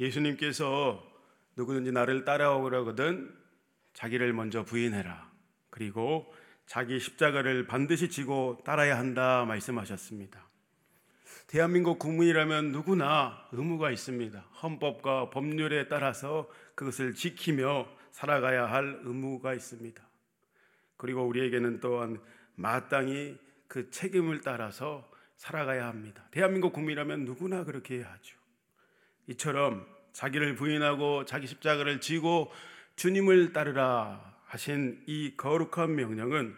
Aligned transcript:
예수님께서 0.00 1.02
누구든지 1.56 1.92
나를 1.92 2.24
따라오려거든 2.24 3.34
자기를 3.94 4.32
먼저 4.32 4.64
부인해라. 4.64 5.30
그리고 5.70 6.32
자기 6.66 6.98
십자가를 6.98 7.66
반드시 7.66 8.08
지고 8.08 8.60
따라야 8.64 8.98
한다 8.98 9.44
말씀하셨습니다. 9.44 10.48
대한민국 11.46 11.98
국민이라면 11.98 12.72
누구나 12.72 13.46
의무가 13.52 13.90
있습니다. 13.90 14.40
헌법과 14.62 15.30
법률에 15.30 15.88
따라서 15.88 16.48
그것을 16.74 17.14
지키며 17.14 17.86
살아가야 18.10 18.66
할 18.66 19.00
의무가 19.04 19.52
있습니다. 19.52 20.02
그리고 20.96 21.26
우리에게는 21.26 21.80
또한 21.80 22.20
마땅히 22.54 23.36
그 23.68 23.90
책임을 23.90 24.40
따라서 24.40 25.10
살아가야 25.36 25.88
합니다. 25.88 26.26
대한민국 26.30 26.72
국민이라면 26.72 27.24
누구나 27.24 27.64
그렇게 27.64 27.96
해야 27.96 28.12
하죠. 28.12 28.41
이처럼 29.32 29.86
자기를 30.12 30.54
부인하고 30.54 31.24
자기 31.24 31.46
십자가를 31.46 32.00
지고 32.00 32.50
주님을 32.96 33.52
따르라 33.52 34.34
하신 34.46 35.02
이 35.06 35.34
거룩한 35.36 35.94
명령은 35.94 36.54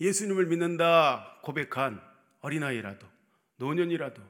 예수님을 0.00 0.46
믿는다 0.46 1.38
고백한 1.42 2.00
어린아이라도 2.40 3.06
노년이라도 3.56 4.22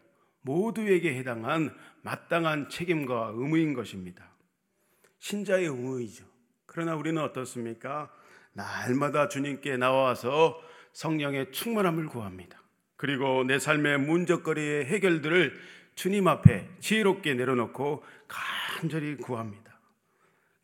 모두에게 0.43 1.15
해당한 1.17 1.75
마땅한 2.03 2.69
책임과 2.69 3.33
의무인 3.35 3.73
것입니다. 3.73 4.29
신자의 5.19 5.67
의무이죠. 5.67 6.25
그러나 6.67 6.97
우리는 6.97 7.23
어떻습니까? 7.23 8.11
날마다 8.53 9.29
주님께 9.29 9.77
나와서 9.79 10.61
성령의 10.93 11.53
충만함을 11.53 12.07
구합니다. 12.07 12.63
그리고 12.97 13.43
내 13.45 13.59
삶의 13.59 13.99
문적거리의 14.01 14.87
해결들을 14.87 15.59
주님 15.95 16.27
앞에 16.29 16.69
지혜롭게 16.81 17.35
내려놓고 17.35 18.05
간절히 18.29 19.17
구합니다. 19.17 19.79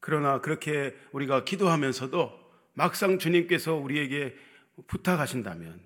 그러나 0.00 0.40
그렇게 0.40 0.96
우리가 1.12 1.44
기도하면서도 1.44 2.40
막상 2.74 3.18
주님께서 3.18 3.74
우리에게 3.74 4.34
부탁하신다면 4.86 5.80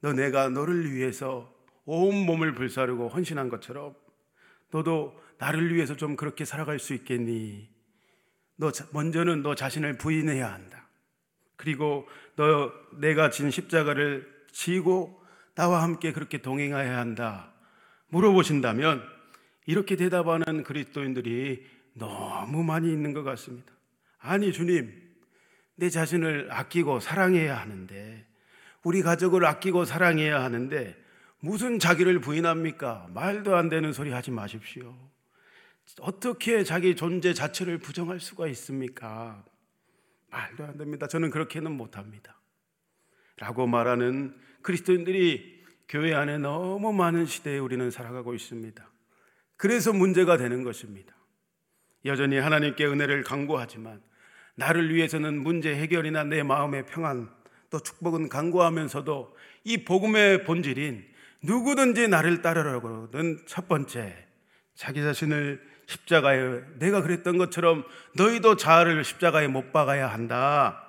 너 0.00 0.12
내가 0.12 0.48
너를 0.48 0.92
위해서 0.92 1.52
온 1.84 2.14
몸을 2.26 2.54
불사르고 2.54 3.08
헌신한 3.08 3.48
것처럼 3.48 3.94
너도 4.70 5.18
나를 5.38 5.74
위해서 5.74 5.96
좀 5.96 6.16
그렇게 6.16 6.44
살아갈 6.44 6.78
수 6.78 6.92
있겠니? 6.94 7.70
너 8.56 8.70
먼저는 8.92 9.42
너 9.42 9.54
자신을 9.54 9.98
부인해야 9.98 10.52
한다. 10.52 10.88
그리고 11.56 12.06
너 12.36 12.72
내가 12.98 13.30
진 13.30 13.50
십자가를 13.50 14.28
지고 14.52 15.22
나와 15.54 15.82
함께 15.82 16.12
그렇게 16.12 16.38
동행해야 16.42 16.98
한다. 16.98 17.52
물어보신다면 18.08 19.02
이렇게 19.66 19.96
대답하는 19.96 20.62
그리스도인들이 20.62 21.64
너무 21.94 22.62
많이 22.62 22.90
있는 22.90 23.12
것 23.12 23.22
같습니다. 23.22 23.72
아니 24.18 24.52
주님, 24.52 24.92
내 25.76 25.90
자신을 25.90 26.48
아끼고 26.50 27.00
사랑해야 27.00 27.56
하는데 27.56 28.26
우리 28.82 29.02
가족을 29.02 29.44
아끼고 29.44 29.84
사랑해야 29.84 30.42
하는데 30.42 30.96
무슨 31.40 31.78
자기를 31.78 32.20
부인합니까? 32.20 33.08
말도 33.12 33.56
안 33.56 33.68
되는 33.68 33.92
소리 33.92 34.10
하지 34.10 34.30
마십시오. 34.30 34.96
어떻게 36.00 36.64
자기 36.64 36.96
존재 36.96 37.32
자체를 37.32 37.78
부정할 37.78 38.20
수가 38.20 38.48
있습니까? 38.48 39.44
말도 40.30 40.64
안 40.64 40.76
됩니다. 40.76 41.06
저는 41.06 41.30
그렇게는 41.30 41.72
못합니다. 41.72 42.40
라고 43.38 43.66
말하는 43.66 44.36
그리스도인들이 44.62 45.57
교회 45.88 46.14
안에 46.14 46.38
너무 46.38 46.92
많은 46.92 47.26
시대에 47.26 47.58
우리는 47.58 47.90
살아가고 47.90 48.34
있습니다. 48.34 48.86
그래서 49.56 49.92
문제가 49.92 50.36
되는 50.36 50.62
것입니다. 50.62 51.14
여전히 52.04 52.38
하나님께 52.38 52.86
은혜를 52.86 53.24
강구하지만 53.24 54.00
나를 54.54 54.94
위해서는 54.94 55.42
문제 55.42 55.74
해결이나 55.74 56.24
내 56.24 56.42
마음의 56.42 56.86
평안 56.86 57.30
또 57.70 57.80
축복은 57.80 58.28
강구하면서도 58.28 59.36
이 59.64 59.84
복음의 59.84 60.44
본질인 60.44 61.06
누구든지 61.42 62.08
나를 62.08 62.42
따르라고는 62.42 63.44
첫 63.46 63.68
번째 63.68 64.26
자기 64.74 65.02
자신을 65.02 65.60
십자가에 65.86 66.60
내가 66.78 67.02
그랬던 67.02 67.38
것처럼 67.38 67.84
너희도 68.16 68.56
자아를 68.56 69.04
십자가에 69.04 69.48
못 69.48 69.72
박아야 69.72 70.08
한다. 70.08 70.84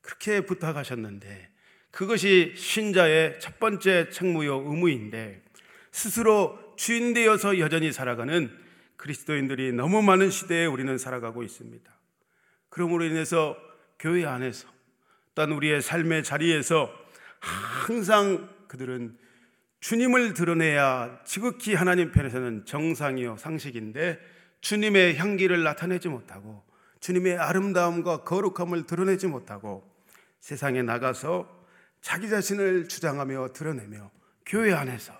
그렇게 0.00 0.40
부탁하셨는데 0.40 1.50
그것이 1.90 2.54
신자의 2.56 3.40
첫 3.40 3.58
번째 3.58 4.10
책무요 4.10 4.64
의무인데 4.66 5.42
스스로 5.90 6.58
주인 6.76 7.14
되어서 7.14 7.58
여전히 7.58 7.92
살아가는 7.92 8.50
그리스도인들이 8.96 9.72
너무 9.72 10.02
많은 10.02 10.30
시대에 10.30 10.66
우리는 10.66 10.96
살아가고 10.98 11.42
있습니다. 11.42 11.90
그러므로 12.68 13.04
인해서 13.04 13.56
교회 13.98 14.24
안에서 14.26 14.68
또한 15.34 15.52
우리의 15.52 15.82
삶의 15.82 16.24
자리에서 16.24 16.90
항상 17.40 18.48
그들은 18.68 19.16
주님을 19.80 20.34
드러내야 20.34 21.20
지극히 21.24 21.74
하나님 21.74 22.10
편에서는 22.10 22.64
정상이요 22.66 23.36
상식인데 23.36 24.18
주님의 24.60 25.16
향기를 25.16 25.62
나타내지 25.62 26.08
못하고 26.08 26.64
주님의 27.00 27.38
아름다움과 27.38 28.24
거룩함을 28.24 28.86
드러내지 28.86 29.28
못하고 29.28 29.88
세상에 30.40 30.82
나가서 30.82 31.57
자기 32.00 32.28
자신을 32.28 32.88
주장하며 32.88 33.52
드러내며 33.52 34.10
교회 34.46 34.72
안에서 34.72 35.12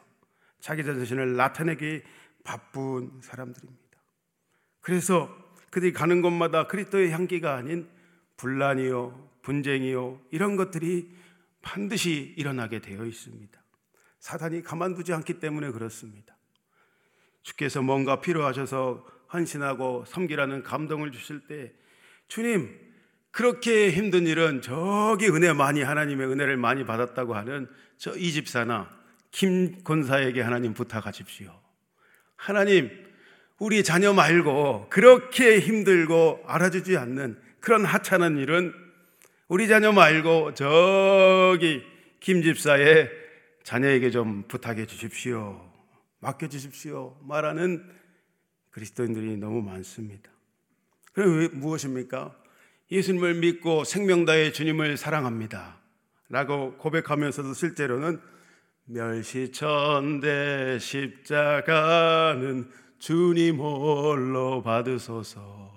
자기 0.61 0.84
자신을 0.84 1.37
나타내기 1.37 2.03
바쁜 2.44 3.21
사람들입니다. 3.22 3.99
그래서 4.81 5.28
그들이 5.71 5.93
가는 5.93 6.22
곳마다 6.22 6.67
그리스도의 6.67 7.11
향기가 7.11 7.56
아닌 7.56 7.88
분란이요, 8.37 9.31
분쟁이요, 9.43 10.21
이런 10.31 10.56
것들이 10.56 11.15
반드시 11.61 12.34
일어나게 12.37 12.81
되어 12.81 13.05
있습니다. 13.05 13.62
사단이 14.21 14.62
가만두지 14.62 15.12
않기 15.12 15.41
때문에 15.41 15.71
그렇습니다. 15.71 16.37
주께서 17.43 17.83
뭔가 17.83 18.21
필요하셔서 18.21 19.06
헌신하고 19.33 20.05
섬기라는 20.06 20.62
감동을 20.62 21.12
주실 21.12 21.47
때 21.47 21.72
주님 22.28 22.88
그렇게 23.38 23.93
힘든 23.93 24.26
일은 24.26 24.62
저기 24.62 25.28
은혜 25.28 25.53
많이 25.53 25.81
하나님의 25.81 26.26
은혜를 26.26 26.56
많이 26.56 26.84
받았다고 26.84 27.37
하는 27.37 27.69
저 27.97 28.16
이 28.16 28.32
집사나 28.32 28.91
김 29.31 29.81
권사에게 29.84 30.41
하나님 30.41 30.75
부탁하십시오. 30.75 31.56
하나님 32.34 32.91
우리 33.60 33.84
자녀 33.84 34.12
말고 34.12 34.88
그렇게 34.91 35.60
힘들고 35.60 36.43
알아주지 36.49 36.97
않는 36.97 37.41
그런 37.60 37.84
하찮은 37.84 38.38
일은 38.38 38.75
우리 39.47 39.69
자녀 39.69 39.93
말고 39.93 40.55
저기 40.55 41.84
김 42.19 42.43
집사의 42.43 43.09
자녀에게 43.62 44.10
좀 44.10 44.49
부탁해 44.49 44.84
주십시오. 44.87 45.65
맡겨 46.19 46.49
주십시오. 46.49 47.16
말하는 47.22 47.88
그리스도인들이 48.70 49.37
너무 49.37 49.62
많습니다. 49.62 50.28
그럼 51.12 51.38
왜 51.38 51.47
무엇입니까? 51.47 52.34
예수님을 52.91 53.34
믿고 53.34 53.84
생명 53.84 54.25
다해 54.25 54.53
주님을 54.53 54.97
사랑합니다. 54.97 55.78
라고 56.31 56.75
고백하면서도 56.78 57.54
실제로는 57.54 58.21
멸시천대 58.87 60.78
십자가는 60.81 62.71
주님 62.99 63.56
홀로 63.59 64.62
받으소서 64.62 65.71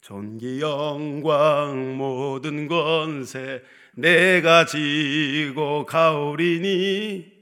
존귀 0.00 0.60
영광 0.60 1.96
모든 1.96 2.68
권세 2.68 3.62
내가 3.94 4.64
지고 4.66 5.84
가오리니 5.86 7.32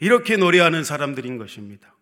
이렇게 0.00 0.36
노래하는 0.36 0.84
사람들인 0.84 1.38
것입니다. 1.38 1.94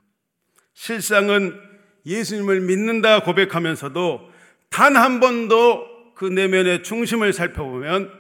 실상은 0.75 1.59
예수님을 2.05 2.61
믿는다 2.61 3.23
고백하면서도 3.23 4.31
단 4.71 4.97
한 4.97 5.21
번도 5.21 5.96
그 6.17 6.25
내면의 6.25 6.83
중심을 6.83 7.35
살펴보면 7.35 8.11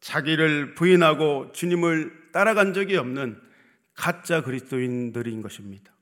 자기를 0.00 0.74
부인하고 0.74 1.52
주님을 1.52 2.30
따라간 2.32 2.72
적이 2.72 2.96
없는 2.96 3.38
가짜 3.94 4.42
그리스도인들인 4.42 5.42
것입니다. 5.42 5.92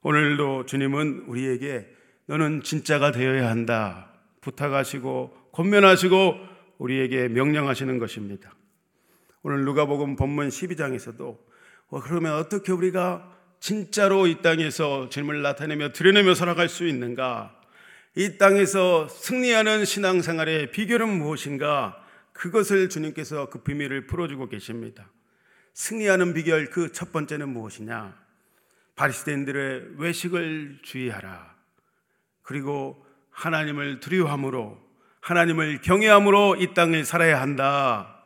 오늘도 0.00 0.64
주님은 0.64 1.24
우리에게 1.28 1.86
너는 2.26 2.62
진짜가 2.62 3.12
되어야 3.12 3.50
한다 3.50 4.12
부탁하시고 4.40 5.50
권면하시고 5.52 6.38
우리에게 6.78 7.28
명령하시는 7.28 7.98
것입니다. 7.98 8.54
오늘 9.42 9.64
누가복음 9.66 10.16
본문 10.16 10.48
12장에서도 10.48 11.38
어, 11.88 12.00
그러면 12.00 12.34
어떻게 12.34 12.72
우리가 12.72 13.30
진짜로 13.60 14.26
이 14.26 14.40
땅에서 14.40 15.10
주님을 15.10 15.42
나타내며 15.42 15.92
드러내며 15.92 16.34
살아갈 16.34 16.70
수 16.70 16.86
있는가? 16.86 17.60
이 18.16 18.38
땅에서 18.38 19.08
승리하는 19.08 19.84
신앙생활의 19.84 20.70
비결은 20.70 21.08
무엇인가? 21.08 22.00
그것을 22.32 22.88
주님께서 22.88 23.50
그 23.50 23.62
비밀을 23.62 24.06
풀어주고 24.06 24.48
계십니다. 24.48 25.10
승리하는 25.72 26.34
비결 26.34 26.70
그 26.70 26.92
첫 26.92 27.10
번째는 27.12 27.48
무엇이냐? 27.48 28.16
바리새인들의 28.94 29.94
외식을 29.98 30.78
주의하라. 30.82 31.56
그리고 32.42 33.04
하나님을 33.30 33.98
두려워함으로 33.98 34.80
하나님을 35.20 35.80
경외함으로 35.80 36.56
이 36.56 36.74
땅을 36.74 37.04
살아야 37.04 37.40
한다. 37.40 38.24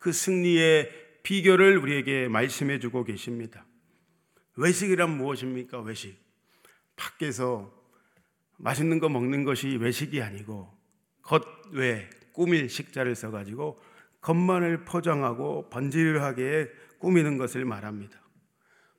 그 0.00 0.12
승리의 0.12 0.90
비결을 1.22 1.78
우리에게 1.78 2.26
말씀해 2.26 2.80
주고 2.80 3.04
계십니다. 3.04 3.64
외식이란 4.56 5.16
무엇입니까? 5.16 5.80
외식. 5.82 6.18
밖에서 6.96 7.77
맛있는 8.58 8.98
거 8.98 9.08
먹는 9.08 9.44
것이 9.44 9.76
외식이 9.76 10.20
아니고 10.22 10.72
겉외 11.22 12.08
꾸밀 12.32 12.68
식자를 12.68 13.14
써가지고 13.14 13.80
겉만을 14.20 14.84
포장하고 14.84 15.70
번질하게 15.70 16.70
꾸미는 16.98 17.38
것을 17.38 17.64
말합니다. 17.64 18.20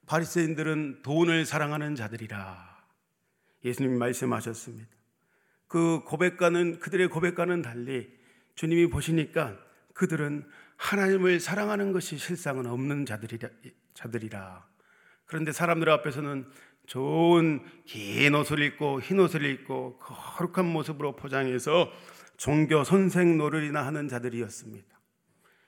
바리새인들은 0.07 1.01
돈을 1.03 1.45
사랑하는 1.45 1.95
자들이라 1.95 2.79
예수님이 3.63 3.97
말씀하셨습니다. 3.97 4.89
그 5.67 6.01
고백과는 6.05 6.79
그들의 6.79 7.09
고백과는 7.09 7.61
달리 7.61 8.09
주님이 8.55 8.89
보시니까 8.89 9.57
그들은 9.93 10.47
하나님을 10.77 11.39
사랑하는 11.39 11.91
것이 11.91 12.17
실상은 12.17 12.65
없는 12.65 13.05
자들이라, 13.05 13.49
자들이라. 13.93 14.67
그런데 15.25 15.51
사람들 15.51 15.89
앞에서는 15.89 16.49
좋은 16.89 17.61
긴 17.85 18.33
옷을 18.33 18.63
입고 18.63 18.99
흰 19.01 19.19
옷을 19.19 19.45
입고 19.45 19.99
거룩한 19.99 20.65
모습으로 20.65 21.15
포장해서 21.15 21.91
종교 22.35 22.83
선생 22.83 23.37
노릇이나 23.37 23.85
하는 23.85 24.07
자들이었습니다. 24.07 24.87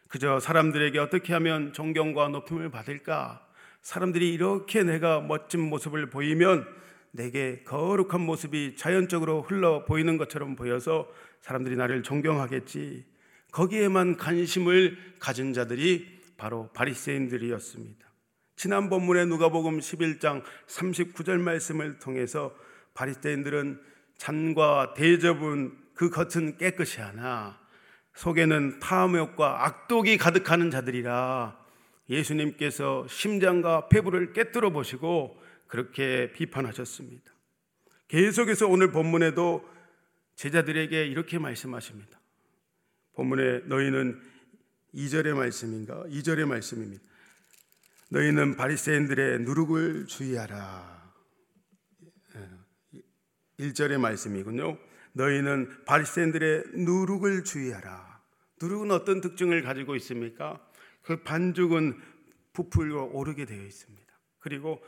그저 0.07 0.39
사람들에게 0.39 0.97
어떻게 0.97 1.33
하면 1.33 1.73
존경과 1.73 2.29
높임을 2.29 2.71
받을까? 2.71 3.47
사람들이 3.83 4.33
이렇게 4.33 4.81
내가 4.83 5.21
멋진 5.21 5.61
모습을 5.61 6.09
보이면 6.09 6.65
내게 7.11 7.61
거룩한 7.65 8.19
모습이 8.21 8.75
자연적으로 8.75 9.43
흘러 9.43 9.85
보이는 9.85 10.17
것처럼 10.17 10.55
보여서 10.55 11.07
사람들이 11.41 11.75
나를 11.75 12.01
존경하겠지. 12.01 13.05
거기에만 13.51 14.17
관심을 14.17 14.97
가진 15.19 15.53
자들이 15.53 16.19
바로 16.35 16.71
바리새인들이었습니다. 16.73 18.10
지난 18.61 18.91
본문의 18.91 19.25
누가복음 19.25 19.79
11장 19.79 20.43
39절 20.67 21.39
말씀을 21.39 21.97
통해서 21.97 22.55
바리새인들은 22.93 23.81
잔과 24.17 24.93
대접은 24.93 25.75
그 25.95 26.11
겉은 26.11 26.59
깨끗이 26.59 27.01
하나 27.01 27.59
속에는 28.13 28.79
탐욕과 28.79 29.65
악독이 29.65 30.19
가득하는 30.19 30.69
자들이라 30.69 31.57
예수님께서 32.07 33.07
심장과 33.07 33.89
폐부를 33.89 34.31
깨뜨려 34.31 34.69
보시고 34.69 35.41
그렇게 35.65 36.31
비판하셨습니다. 36.31 37.31
계속해서 38.09 38.67
오늘 38.67 38.91
본문에도 38.91 39.67
제자들에게 40.35 41.07
이렇게 41.07 41.39
말씀하십니다. 41.39 42.21
본문에 43.15 43.61
너희는 43.65 44.21
2절의 44.93 45.33
말씀인가? 45.33 46.03
2절의 46.03 46.45
말씀입니다. 46.45 47.10
너희는 48.11 48.57
바리새인들의 48.57 49.39
누룩을 49.39 50.05
주의하라. 50.05 51.13
1절의 53.57 53.99
말씀이군요. 54.01 54.77
너희는 55.13 55.85
바리새인들의 55.85 56.63
누룩을 56.75 57.45
주의하라. 57.45 58.21
누룩은 58.61 58.91
어떤 58.91 59.21
특징을 59.21 59.61
가지고 59.61 59.95
있습니까? 59.95 60.59
그 61.01 61.23
반죽은 61.23 62.01
부풀고 62.51 63.17
오르게 63.17 63.45
되어 63.45 63.63
있습니다. 63.63 64.13
그리고 64.39 64.83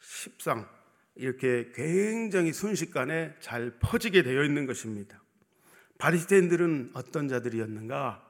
십상 0.00 0.68
이렇게 1.14 1.72
굉장히 1.74 2.52
순식간에 2.52 3.34
잘 3.40 3.78
퍼지게 3.78 4.22
되어 4.22 4.44
있는 4.44 4.66
것입니다. 4.66 5.22
바리새인들은 5.96 6.90
어떤 6.92 7.28
자들이었는가? 7.28 8.27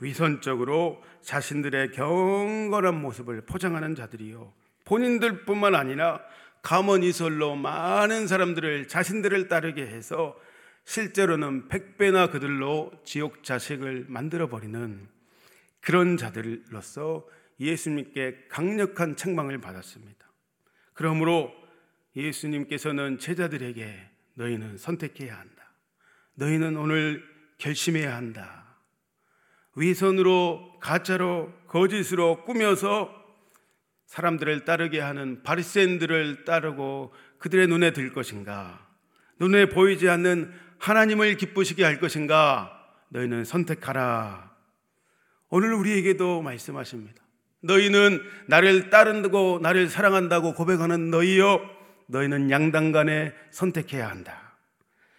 위선적으로 0.00 1.02
자신들의 1.22 1.92
경건한 1.92 3.00
모습을 3.00 3.42
포장하는 3.42 3.94
자들이요. 3.94 4.52
본인들뿐만 4.84 5.74
아니라 5.74 6.20
가문이설로 6.62 7.56
많은 7.56 8.26
사람들을 8.26 8.88
자신들을 8.88 9.48
따르게 9.48 9.86
해서 9.86 10.38
실제로는 10.84 11.68
백배나 11.68 12.28
그들로 12.28 12.90
지옥 13.04 13.44
자식을 13.44 14.06
만들어 14.08 14.48
버리는 14.48 15.06
그런 15.80 16.16
자들로서 16.16 17.26
예수님께 17.60 18.46
강력한 18.48 19.16
책망을 19.16 19.60
받았습니다. 19.60 20.26
그러므로 20.94 21.52
예수님께서는 22.16 23.18
제자들에게 23.18 24.10
너희는 24.34 24.78
선택해야 24.78 25.38
한다. 25.38 25.72
너희는 26.34 26.76
오늘 26.76 27.22
결심해야 27.58 28.16
한다. 28.16 28.67
위선으로 29.78 30.78
가짜로 30.80 31.52
거짓으로 31.68 32.44
꾸며서 32.44 33.14
사람들을 34.06 34.64
따르게 34.64 35.00
하는 35.00 35.42
바리새인들을 35.42 36.44
따르고 36.44 37.14
그들의 37.38 37.68
눈에 37.68 37.92
들 37.92 38.12
것인가? 38.12 38.86
눈에 39.38 39.68
보이지 39.68 40.08
않는 40.08 40.52
하나님을 40.78 41.36
기쁘시게 41.36 41.84
할 41.84 42.00
것인가? 42.00 42.72
너희는 43.10 43.44
선택하라. 43.44 44.50
오늘 45.50 45.72
우리에게도 45.74 46.42
말씀하십니다. 46.42 47.22
너희는 47.60 48.20
나를 48.46 48.90
따른다고 48.90 49.58
나를 49.62 49.88
사랑한다고 49.88 50.54
고백하는 50.54 51.10
너희여 51.10 51.60
너희는 52.06 52.50
양당간에 52.50 53.34
선택해야 53.50 54.08
한다. 54.08 54.56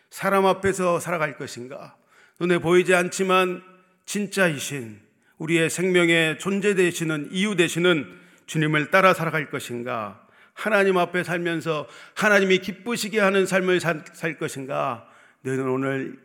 사람 0.09 0.45
앞에서 0.45 0.99
살아갈 0.99 1.37
것인가? 1.37 1.95
눈에 2.39 2.57
보이지 2.57 2.95
않지만 2.95 3.68
진짜이신 4.09 4.99
우리의 5.37 5.69
생명의 5.69 6.39
존재 6.39 6.73
되시는 6.73 7.29
이유 7.31 7.55
되시는 7.55 8.11
주님을 8.47 8.89
따라 8.89 9.13
살아갈 9.13 9.51
것인가? 9.51 10.27
하나님 10.55 10.97
앞에 10.97 11.23
살면서 11.23 11.87
하나님이 12.15 12.57
기쁘시게 12.57 13.19
하는 13.19 13.45
삶을 13.45 13.79
살, 13.79 14.03
살 14.13 14.39
것인가? 14.39 15.07
너희는 15.41 15.69
오늘 15.69 16.19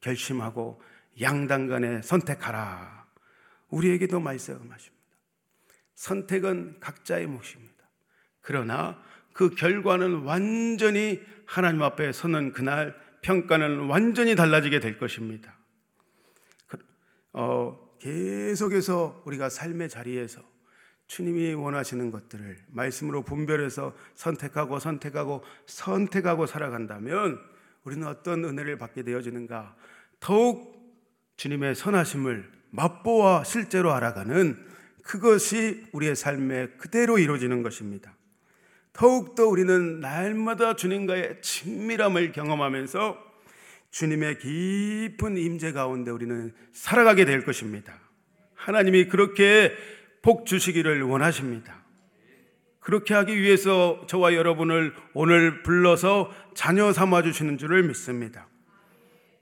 결심하고 0.00 0.80
양당간에 1.20 2.02
선택하라. 2.02 3.04
우리에게도 3.68 4.20
말씀하십니다. 4.20 4.94
선택은 5.96 6.76
각자의 6.78 7.26
몫입니다. 7.26 7.74
그러나 8.42 9.02
그 9.32 9.56
결과는 9.56 10.20
완전히 10.20 11.20
하나님 11.46 11.82
앞에 11.82 12.12
서는 12.12 12.52
그날 12.52 12.94
평가는 13.22 13.88
완전히 13.88 14.36
달라지게 14.36 14.78
될 14.78 14.98
것입니다. 14.98 15.63
그, 17.34 17.40
어, 17.40 17.96
계속해서 17.98 19.22
우리가 19.26 19.48
삶의 19.48 19.88
자리에서 19.88 20.40
주님이 21.06 21.54
원하시는 21.54 22.10
것들을 22.10 22.64
말씀으로 22.68 23.22
분별해서 23.22 23.94
선택하고 24.14 24.78
선택하고 24.78 25.42
선택하고 25.66 26.46
살아간다면 26.46 27.38
우리는 27.82 28.06
어떤 28.06 28.44
은혜를 28.44 28.78
받게 28.78 29.02
되어지는가? 29.02 29.76
더욱 30.20 30.74
주님의 31.36 31.74
선하심을 31.74 32.50
맛보아 32.70 33.44
실제로 33.44 33.92
알아가는 33.92 34.66
그것이 35.02 35.84
우리의 35.92 36.16
삶에 36.16 36.68
그대로 36.78 37.18
이루어지는 37.18 37.62
것입니다. 37.62 38.16
더욱더 38.92 39.46
우리는 39.46 40.00
날마다 40.00 40.76
주님과의 40.76 41.42
친밀함을 41.42 42.32
경험하면서 42.32 43.33
주님의 43.94 44.38
깊은 44.38 45.36
임재 45.36 45.70
가운데 45.70 46.10
우리는 46.10 46.52
살아가게 46.72 47.24
될 47.24 47.44
것입니다. 47.44 47.96
하나님이 48.56 49.06
그렇게 49.06 49.72
복 50.20 50.46
주시기를 50.46 51.02
원하십니다. 51.02 51.84
그렇게 52.80 53.14
하기 53.14 53.40
위해서 53.40 54.04
저와 54.08 54.34
여러분을 54.34 54.94
오늘 55.12 55.62
불러서 55.62 56.32
자녀 56.54 56.92
삼아 56.92 57.22
주시는 57.22 57.56
줄을 57.56 57.84
믿습니다. 57.84 58.48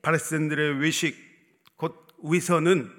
바리새인들의 0.03 0.81
외식 0.81 1.17
곧 1.77 2.07
위선은 2.23 2.91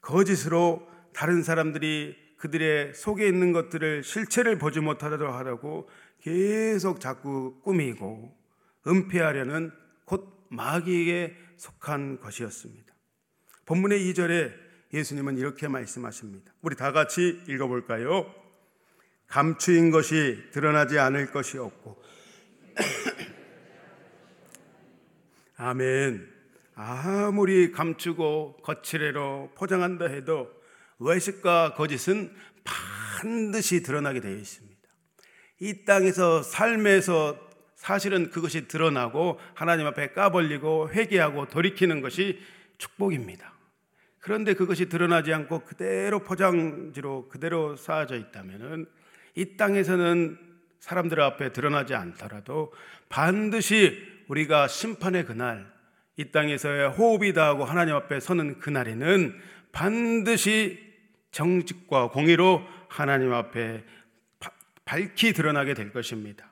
거짓으로 0.00 0.88
다른 1.12 1.42
사람들이 1.42 2.16
그들의 2.38 2.94
속에 2.94 3.28
있는 3.28 3.52
것들을 3.52 4.02
실체를 4.02 4.56
보지 4.56 4.80
못하도록 4.80 5.34
하려고 5.34 5.90
계속 6.22 7.00
자꾸 7.00 7.60
꾸미고 7.64 8.34
은폐하려는 8.86 9.72
곧 9.72 9.79
마귀에게 10.50 11.36
속한 11.56 12.20
것이었습니다. 12.20 12.94
본문의 13.66 14.00
2절에 14.00 14.52
예수님은 14.92 15.38
이렇게 15.38 15.68
말씀하십니다. 15.68 16.52
우리 16.60 16.76
다 16.76 16.92
같이 16.92 17.42
읽어볼까요? 17.48 18.32
감추인 19.26 19.90
것이 19.90 20.42
드러나지 20.52 20.98
않을 20.98 21.30
것이 21.30 21.58
없고 21.58 22.02
아멘. 25.56 26.28
아무리 26.74 27.70
감추고 27.70 28.58
거칠애로 28.62 29.52
포장한다 29.54 30.06
해도 30.06 30.50
외식과 30.98 31.74
거짓은 31.74 32.34
반드시 32.64 33.82
드러나게 33.82 34.20
되어 34.20 34.34
있습니다. 34.34 34.80
이 35.60 35.84
땅에서 35.84 36.42
삶에서 36.42 37.49
사실은 37.80 38.28
그것이 38.28 38.68
드러나고 38.68 39.40
하나님 39.54 39.86
앞에 39.86 40.08
까벌리고 40.08 40.90
회개하고 40.90 41.48
돌이키는 41.48 42.02
것이 42.02 42.38
축복입니다. 42.76 43.54
그런데 44.18 44.52
그것이 44.52 44.90
드러나지 44.90 45.32
않고 45.32 45.60
그대로 45.60 46.18
포장지로 46.18 47.30
그대로 47.30 47.76
쌓아져 47.76 48.16
있다면은 48.16 48.84
이 49.34 49.56
땅에서는 49.56 50.38
사람들 50.80 51.22
앞에 51.22 51.54
드러나지 51.54 51.94
않더라도 51.94 52.70
반드시 53.08 53.98
우리가 54.28 54.68
심판의 54.68 55.24
그날 55.24 55.72
이 56.18 56.30
땅에서의 56.30 56.90
호흡이 56.90 57.32
다하고 57.32 57.64
하나님 57.64 57.94
앞에 57.94 58.20
서는 58.20 58.60
그날에는 58.60 59.40
반드시 59.72 60.78
정직과 61.30 62.10
공의로 62.10 62.62
하나님 62.88 63.32
앞에 63.32 63.84
밝히 64.84 65.32
드러나게 65.32 65.72
될 65.72 65.94
것입니다. 65.94 66.50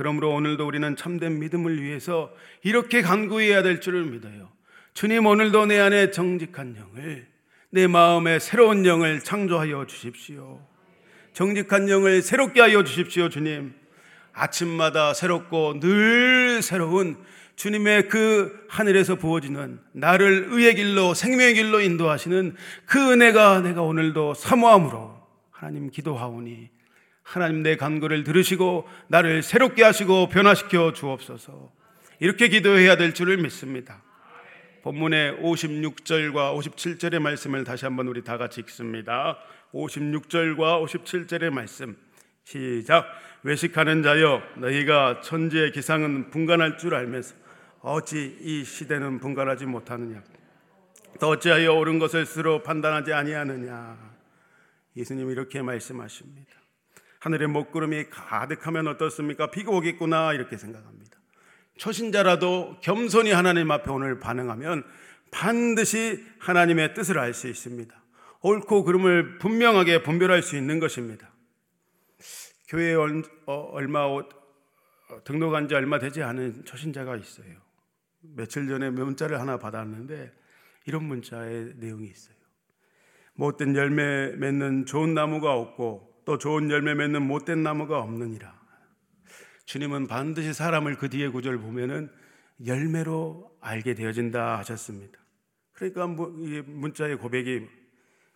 그러므로 0.00 0.32
오늘도 0.32 0.66
우리는 0.66 0.96
참된 0.96 1.40
믿음을 1.40 1.82
위해서 1.82 2.32
이렇게 2.62 3.02
간구해야 3.02 3.62
될 3.62 3.82
줄을 3.82 4.06
믿어요. 4.06 4.48
주님 4.94 5.26
오늘도 5.26 5.66
내 5.66 5.78
안에 5.78 6.10
정직한 6.10 6.74
영을 6.74 7.26
내 7.68 7.86
마음에 7.86 8.38
새로운 8.38 8.86
영을 8.86 9.20
창조하여 9.20 9.84
주십시오. 9.86 10.58
정직한 11.34 11.90
영을 11.90 12.22
새롭게 12.22 12.62
하여 12.62 12.82
주십시오, 12.82 13.28
주님. 13.28 13.74
아침마다 14.32 15.12
새롭고 15.12 15.80
늘 15.80 16.62
새로운 16.62 17.18
주님의 17.56 18.08
그 18.08 18.58
하늘에서 18.70 19.16
부어지는 19.16 19.80
나를 19.92 20.46
의의 20.48 20.76
길로 20.76 21.12
생명의 21.12 21.52
길로 21.52 21.78
인도하시는 21.82 22.56
그 22.86 23.12
은혜가 23.12 23.60
내가 23.60 23.82
오늘도 23.82 24.32
사모함으로 24.32 25.20
하나님 25.50 25.90
기도하오니 25.90 26.70
하나님 27.30 27.62
내 27.62 27.76
간구를 27.76 28.24
들으시고 28.24 28.88
나를 29.06 29.44
새롭게 29.44 29.84
하시고 29.84 30.30
변화시켜 30.30 30.92
주옵소서. 30.92 31.70
이렇게 32.18 32.48
기도해야 32.48 32.96
될 32.96 33.14
줄을 33.14 33.36
믿습니다. 33.36 34.02
본문의 34.82 35.34
56절과 35.40 36.58
57절의 36.58 37.20
말씀을 37.20 37.62
다시 37.62 37.84
한번 37.84 38.08
우리 38.08 38.24
다 38.24 38.36
같이 38.36 38.60
읽습니다. 38.62 39.38
56절과 39.72 40.84
57절의 40.84 41.50
말씀. 41.50 41.96
시작. 42.42 43.06
외식하는 43.44 44.02
자여 44.02 44.42
너희가 44.56 45.20
천지의 45.20 45.70
기상은 45.70 46.30
분간할 46.30 46.78
줄 46.78 46.96
알면서 46.96 47.36
어찌 47.82 48.38
이 48.40 48.64
시대는 48.64 49.20
분간하지 49.20 49.66
못하느냐? 49.66 50.20
또 51.20 51.28
어찌하여 51.28 51.74
옳은 51.74 52.00
것을 52.00 52.26
스스로 52.26 52.64
판단하지 52.64 53.12
아니하느냐? 53.12 53.96
예수님 54.96 55.30
이렇게 55.30 55.62
말씀하십니다. 55.62 56.59
하늘의 57.20 57.48
먹구름이 57.48 58.06
가득하면 58.10 58.88
어떻습니까? 58.88 59.50
비가 59.50 59.70
오겠구나 59.72 60.32
이렇게 60.32 60.56
생각합니다. 60.56 61.18
초신자라도 61.76 62.78
겸손히 62.80 63.30
하나님 63.30 63.70
앞에 63.70 63.90
오늘 63.90 64.18
반응하면 64.20 64.84
반드시 65.30 66.24
하나님의 66.38 66.94
뜻을 66.94 67.18
알 67.18 67.32
수 67.32 67.48
있습니다. 67.48 67.94
옳고 68.42 68.84
그름을 68.84 69.38
분명하게 69.38 70.02
분별할 70.02 70.42
수 70.42 70.56
있는 70.56 70.80
것입니다. 70.80 71.30
교회에 72.68 72.94
어, 72.94 73.52
얼마 73.72 74.06
등록한 75.24 75.68
지 75.68 75.74
얼마 75.74 75.98
되지 75.98 76.22
않은 76.22 76.64
초신자가 76.64 77.16
있어요. 77.16 77.54
며칠 78.20 78.66
전에 78.66 78.90
문자를 78.90 79.40
하나 79.40 79.58
받았는데 79.58 80.32
이런 80.86 81.04
문자의 81.04 81.74
내용이 81.76 82.06
있어요. 82.08 82.36
못된 83.34 83.74
열매 83.76 84.32
맺는 84.36 84.86
좋은 84.86 85.14
나무가 85.14 85.54
없고 85.54 86.09
또 86.24 86.38
좋은 86.38 86.70
열매 86.70 86.94
맺는 86.94 87.22
못된 87.22 87.62
나무가 87.62 88.00
없느니라. 88.00 88.58
주님은 89.64 90.06
반드시 90.06 90.52
사람을 90.52 90.96
그 90.96 91.08
뒤에 91.08 91.28
구절 91.28 91.58
보면은 91.58 92.10
열매로 92.66 93.50
알게 93.60 93.94
되어진다 93.94 94.58
하셨습니다. 94.58 95.18
그러니까 95.72 96.06
뭐 96.06 96.28
문자의 96.66 97.16
고백이 97.16 97.66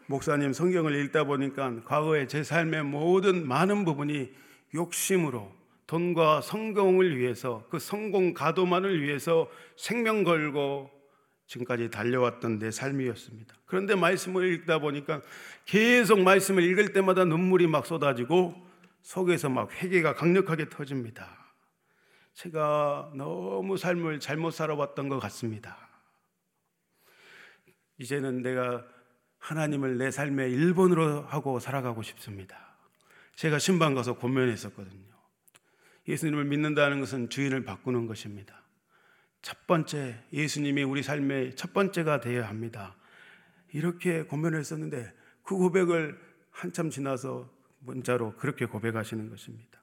목사님 0.07 0.53
성경을 0.53 0.95
읽다 1.05 1.25
보니까 1.25 1.83
과거에 1.85 2.27
제 2.27 2.43
삶의 2.43 2.85
모든 2.85 3.47
많은 3.47 3.85
부분이 3.85 4.33
욕심으로 4.75 5.53
돈과 5.87 6.41
성공을 6.41 7.19
위해서 7.19 7.67
그 7.71 7.79
성공 7.79 8.33
가도만을 8.33 9.03
위해서 9.03 9.49
생명 9.77 10.25
걸고 10.25 10.91
지금까지 11.47 11.91
달려왔던 11.91 12.59
내 12.59 12.71
삶이었습니다. 12.71 13.55
그런데 13.67 13.95
말씀을 13.95 14.53
읽다 14.55 14.79
보니까 14.79 15.23
계속 15.65 16.21
말씀을 16.21 16.63
읽을 16.63 16.93
때마다 16.93 17.25
눈물이 17.25 17.67
막 17.67 17.87
쏟아지고 17.87 18.55
속에서 19.03 19.49
막 19.49 19.71
회개가 19.73 20.15
강력하게 20.15 20.69
터집니다. 20.69 21.45
제가 22.35 23.13
너무 23.15 23.77
삶을 23.77 24.21
잘못 24.21 24.53
살아왔던 24.53 25.09
것 25.09 25.21
같습니다. 25.21 25.89
이제는 27.99 28.43
내가 28.43 28.85
하나님을 29.39 29.99
내 29.99 30.11
삶의 30.11 30.51
일본으로 30.51 31.23
하고 31.23 31.61
살아가고 31.61 32.03
싶습니다. 32.03 32.59
제가 33.37 33.59
신방 33.59 33.95
가서 33.95 34.15
고면했었거든요. 34.15 35.15
예수님을 36.09 36.45
믿는다는 36.45 37.01
것은 37.01 37.29
주인을 37.29 37.65
바꾸는 37.65 38.07
것입니다. 38.07 38.64
첫 39.45 39.67
번째, 39.67 40.17
예수님이 40.33 40.85
우리 40.85 41.03
삶의 41.03 41.55
첫 41.55 41.75
번째가 41.75 42.21
되어야 42.21 42.49
합니다. 42.49 42.97
이렇게 43.75 44.23
고면을 44.23 44.59
했었는데 44.59 45.13
그 45.43 45.55
고백을 45.55 46.19
한참 46.51 46.89
지나서 46.89 47.51
문자로 47.81 48.37
그렇게 48.37 48.65
고백하시는 48.65 49.29
것입니다. 49.29 49.83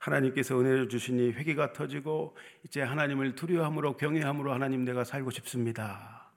하나님께서 0.00 0.60
은혜를 0.60 0.90
주시니 0.90 1.32
회개가 1.32 1.72
터지고 1.72 2.36
이제 2.66 2.82
하나님을 2.82 3.36
두려워함으로 3.36 3.96
경외함으로 3.96 4.52
하나님 4.52 4.84
내가 4.84 5.02
살고 5.02 5.30
싶습니다. 5.30 6.30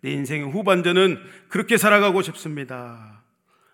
내 0.00 0.10
인생의 0.10 0.50
후반전은 0.50 1.22
그렇게 1.48 1.76
살아가고 1.76 2.22
싶습니다. 2.22 3.22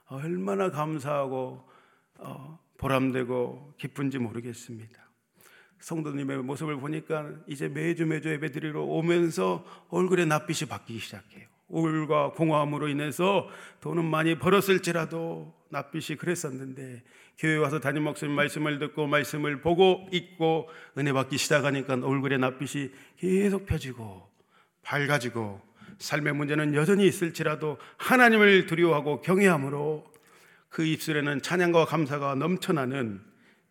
얼마나 0.05 0.71
감사하고 0.71 1.67
어, 2.19 2.59
보람되고 2.77 3.77
기쁜지 3.79 4.19
모르겠습니다. 4.19 5.03
성도님의 5.81 6.39
모습을 6.39 6.77
보니까 6.77 7.31
이제 7.47 7.69
매주 7.69 8.07
매주 8.07 8.31
예배 8.31 8.53
드리러 8.53 8.83
오면서 8.83 9.65
얼굴에 9.89 10.25
낯빛이 10.25 10.69
바뀌기 10.69 10.99
시작해요. 11.01 11.47
우울과 11.69 12.33
공허함으로 12.33 12.89
인해서 12.89 13.49
돈은 13.81 14.05
많이 14.05 14.39
벌었을지라도 14.39 15.55
낯빛이 15.71 16.19
그랬었는데 16.19 17.03
교회 17.39 17.57
와서 17.57 17.81
담임 17.81 18.05
목사님 18.05 18.35
말씀을 18.35 18.79
듣고 18.79 19.07
말씀을 19.07 19.61
보고 19.61 20.07
읽고 20.13 20.69
은혜 20.99 21.13
받기 21.13 21.37
시작하니까 21.37 21.95
얼굴에 21.95 22.37
낯빛이 22.39 22.91
계속 23.19 23.67
펴지고 23.67 24.29
밝아지고 24.83 25.61
삶의 25.99 26.35
문제는 26.35 26.75
여전히 26.75 27.07
있을지라도 27.07 27.79
하나님을 27.97 28.67
두려워하고 28.67 29.21
경외함으로 29.23 30.05
그 30.69 30.85
입술에는 30.85 31.43
찬양과 31.43 31.87
감사가 31.87 32.35
넘쳐나는 32.35 33.21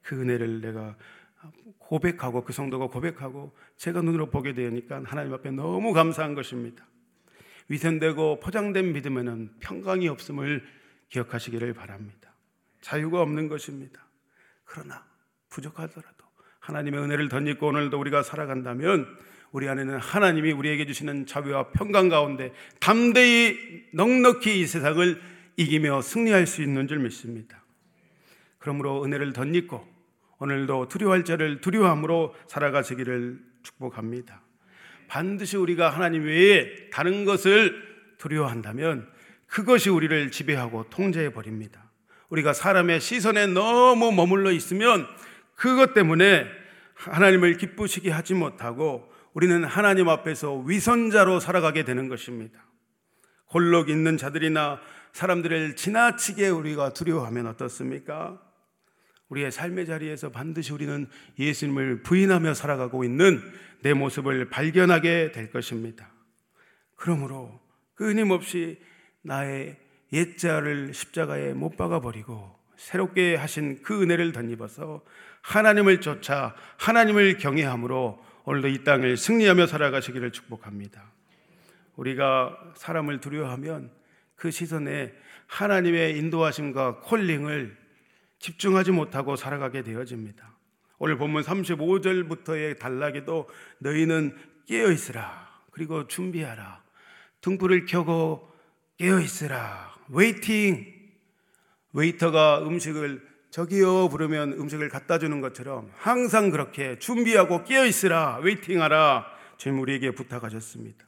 그 0.02 0.20
은혜를 0.20 0.62
내가 0.62 0.96
고백하고 1.80 2.44
그 2.44 2.54
성도가 2.54 2.88
고백하고 2.88 3.56
제가 3.78 4.02
눈으로 4.02 4.30
보게 4.30 4.54
되니까 4.54 5.02
하나님 5.06 5.34
앞에 5.34 5.52
너무 5.52 5.94
감사한 5.94 6.36
것입니다. 6.36 6.86
위선되고 7.70 8.40
포장된 8.40 8.94
믿음에는 8.94 9.52
평강이 9.60 10.08
없음을 10.08 10.64
기억하시기를 11.10 11.74
바랍니다. 11.74 12.34
자유가 12.82 13.22
없는 13.22 13.48
것입니다. 13.48 14.06
그러나 14.66 15.06
부족하더라도 15.50 16.26
하나님의 16.60 17.02
은혜를 17.02 17.30
덧입고 17.30 17.68
오늘도 17.68 18.00
우리가 18.00 18.24
살아간다면 18.24 19.08
우리 19.52 19.70
안에는 19.70 20.00
하나님이 20.00 20.52
우리에게 20.52 20.86
주시는 20.86 21.28
자유와 21.28 21.70
평강 21.72 22.10
가운데 22.10 22.52
담대히 22.80 23.90
넉넉히 23.94 24.60
이 24.60 24.66
세상을 24.66 25.22
이기며 25.58 26.02
승리할 26.02 26.48
수 26.48 26.64
있는 26.64 26.88
줄 26.88 27.00
믿습니다. 27.00 27.64
그러므로 28.58 29.04
은혜를 29.04 29.34
덧입고 29.34 29.93
오늘도 30.44 30.90
두려워할 30.90 31.24
자를 31.24 31.62
두려워함으로 31.62 32.36
살아가시기를 32.48 33.40
축복합니다. 33.64 34.42
반드시 35.08 35.56
우리가 35.56 35.90
하나님 35.90 36.26
외에 36.26 36.90
다른 36.90 37.24
것을 37.24 37.82
두려워한다면 38.18 39.08
그것이 39.48 39.90
우리를 39.90 40.32
지배하고 40.32 40.90
통제해 40.90 41.32
버립니다. 41.32 41.90
우리가 42.28 42.52
사람의 42.52 43.00
시선에 43.00 43.48
너무 43.48 44.12
머물러 44.12 44.52
있으면 44.52 45.08
그것 45.56 45.94
때문에 45.94 46.46
하나님을 46.96 47.56
기쁘시게 47.56 48.12
하지 48.12 48.34
못하고 48.34 49.10
우리는 49.32 49.64
하나님 49.64 50.10
앞에서 50.10 50.58
위선자로 50.58 51.40
살아가게 51.40 51.86
되는 51.86 52.10
것입니다. 52.10 52.60
홀로 53.54 53.86
있는 53.88 54.18
자들이나 54.18 54.82
사람들을 55.14 55.78
지나치게 55.78 56.50
우리가 56.50 56.92
두려워하면 56.92 57.48
어떻습니까? 57.48 58.42
우리의 59.30 59.52
삶의 59.52 59.86
자리에서 59.86 60.30
반드시 60.30 60.74
우리는 60.74 61.08
예수님을 61.40 62.04
부인하며 62.04 62.54
살아가고 62.54 63.04
있는 63.04 63.42
내 63.82 63.94
모습을 63.94 64.50
발견하게 64.50 65.32
될 65.32 65.52
것입니다. 65.52 66.12
그러므로 66.96 67.60
끊임없이 67.96 68.80
나의 69.22 69.78
옛자를 70.12 70.94
십자가에 70.94 71.54
못 71.54 71.76
박아 71.76 72.00
버리고 72.00 72.56
새롭게 72.76 73.36
하신 73.36 73.82
그 73.82 74.02
은혜를 74.02 74.32
덧입어서 74.32 75.04
하나님을 75.42 76.02
쫓아 76.02 76.56
하나님을 76.78 77.38
경외함으로 77.38 78.24
오늘도 78.46 78.68
이 78.68 78.84
땅을 78.84 79.18
승리하며 79.18 79.68
살아가시기를 79.68 80.32
축복합니다. 80.32 81.12
우리가 81.96 82.58
사람을 82.76 83.20
두려워하면 83.20 83.92
그 84.36 84.52
시선에 84.52 85.14
하나님의 85.48 86.18
인도하심과 86.18 87.00
콜링을 87.02 87.83
집중하지 88.44 88.92
못하고 88.92 89.38
살아가게 89.38 89.84
되어집니다. 89.84 90.52
오늘 90.98 91.18
본문 91.18 91.44
35절부터의 91.44 92.78
단락에도 92.78 93.48
너희는 93.80 94.36
깨어 94.68 94.92
있으라. 94.92 95.50
그리고 95.72 96.08
준비하라. 96.08 96.84
등불을 97.40 97.86
켜고 97.86 98.52
깨어 98.98 99.22
있으라. 99.22 99.96
Waiting. 100.10 100.86
웨이터가 101.94 102.68
음식을 102.68 103.26
저기요 103.50 104.10
부르면 104.10 104.54
음식을 104.54 104.90
갖다 104.90 105.20
주는 105.20 105.40
것처럼 105.40 105.90
항상 105.96 106.50
그렇게 106.50 107.00
준비하고 107.00 107.64
깨어 107.64 107.86
있으라. 107.86 108.40
Waiting하라. 108.40 109.26
주님 109.56 109.80
우리에게 109.80 110.12
부탁하셨습니다. 110.12 111.06